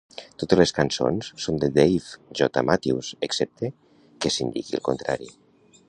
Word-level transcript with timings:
Totes 0.43 0.59
les 0.59 0.71
cançons 0.77 1.29
són 1.43 1.59
de 1.63 1.69
Dave 1.75 2.39
J. 2.41 2.65
Matthews, 2.71 3.13
excepte 3.29 3.73
que 4.25 4.33
s'indiqui 4.39 4.79
el 4.81 4.87
contrari. 4.91 5.33